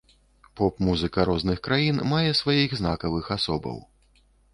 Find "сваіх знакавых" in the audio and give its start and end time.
2.41-3.29